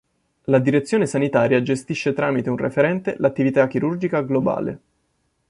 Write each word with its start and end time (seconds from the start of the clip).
La 0.45 0.57
direzione 0.57 1.05
sanitaria 1.05 1.61
gestisce 1.61 2.13
tramite 2.13 2.49
un 2.49 2.57
referente 2.57 3.17
l'attività 3.19 3.67
chirurgica 3.67 4.23
globale. 4.23 4.81